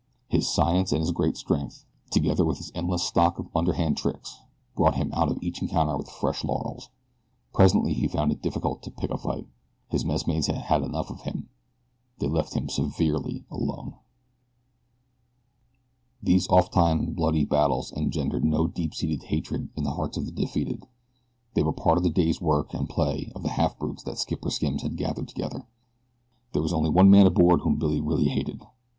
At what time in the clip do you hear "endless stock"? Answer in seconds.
2.73-3.37